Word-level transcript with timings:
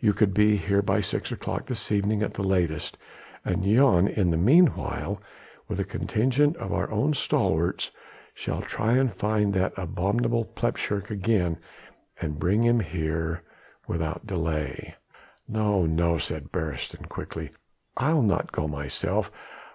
You 0.00 0.14
could 0.14 0.32
be 0.32 0.56
here 0.56 0.80
by 0.80 1.02
six 1.02 1.30
o'clock 1.30 1.66
this 1.66 1.92
evening 1.92 2.22
at 2.22 2.32
the 2.32 2.42
latest, 2.42 2.96
and 3.44 3.62
Jan 3.62 4.08
in 4.08 4.30
the 4.30 4.38
meanwhile 4.38 5.20
with 5.68 5.78
a 5.78 5.84
contingent 5.84 6.56
of 6.56 6.72
our 6.72 6.88
stalwarts 7.12 7.90
shall 8.32 8.62
try 8.62 8.92
and 8.94 9.12
find 9.12 9.52
that 9.52 9.74
abominable 9.76 10.46
plepshurk 10.46 11.10
again 11.10 11.58
and 12.18 12.38
bring 12.38 12.64
him 12.64 12.80
here 12.80 13.42
too 13.42 13.92
without 13.92 14.26
delay." 14.26 14.94
"No, 15.46 15.84
no," 15.84 16.16
said 16.16 16.50
Beresteyn 16.50 17.06
quickly, 17.10 17.50
"I'll 17.98 18.22
not 18.22 18.52
go 18.52 18.66
myself. 18.66 19.30